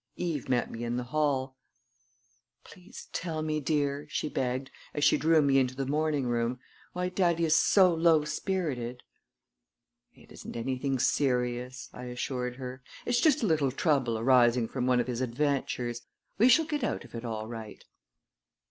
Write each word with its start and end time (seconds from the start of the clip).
Eve 0.15 0.49
met 0.49 0.71
me 0.71 0.83
in 0.83 0.97
the 0.97 1.03
hall. 1.03 1.55
"Please 2.63 3.07
tell 3.13 3.43
me, 3.43 3.59
dear," 3.59 4.07
she 4.09 4.27
begged, 4.29 4.71
as 4.95 5.03
she 5.03 5.15
drew 5.15 5.43
me 5.43 5.59
into 5.59 5.75
the 5.75 5.85
morning 5.85 6.25
room, 6.25 6.59
"why 6.93 7.07
daddy 7.07 7.45
is 7.45 7.55
so 7.55 7.93
low 7.93 8.23
spirited!" 8.25 9.03
"It 10.15 10.31
isn't 10.31 10.55
anything 10.55 10.97
serious," 10.97 11.87
I 11.93 12.05
assured 12.05 12.55
her. 12.55 12.81
"It's 13.05 13.21
just 13.21 13.43
a 13.43 13.45
little 13.45 13.69
trouble 13.69 14.17
arising 14.17 14.67
from 14.67 14.87
one 14.87 14.99
of 14.99 15.05
his 15.05 15.21
adventures. 15.21 16.01
We 16.39 16.49
shall 16.49 16.65
get 16.65 16.83
out 16.83 17.05
of 17.05 17.13
it 17.13 17.23
all 17.23 17.47
right." 17.47 17.85